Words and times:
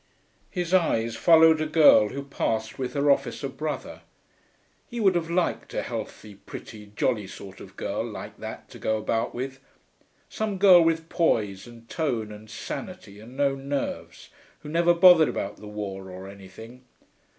His 0.49 0.73
eyes 0.73 1.15
followed 1.15 1.61
a 1.61 1.67
girl 1.67 2.09
who 2.09 2.23
passed 2.23 2.79
with 2.79 2.95
her 2.95 3.11
officer 3.11 3.47
brother. 3.47 4.01
He 4.87 4.99
would 4.99 5.13
have 5.13 5.29
liked 5.29 5.75
a 5.75 5.83
healthy, 5.83 6.33
pretty, 6.33 6.91
jolly 6.95 7.27
sort 7.27 7.59
of 7.59 7.75
girl 7.77 8.03
like 8.03 8.37
that 8.39 8.67
to 8.71 8.79
go 8.79 8.97
about 8.97 9.35
with... 9.35 9.59
some 10.27 10.57
girl 10.57 10.81
with 10.81 11.07
poise, 11.07 11.67
and 11.67 11.87
tone, 11.87 12.31
and 12.31 12.49
sanity, 12.49 13.19
and 13.19 13.37
no 13.37 13.53
nerves, 13.53 14.31
who 14.61 14.69
never 14.69 14.95
bothered 14.95 15.29
about 15.29 15.57
the 15.57 15.67
war 15.67 16.09
or 16.09 16.27
anything. 16.27 16.83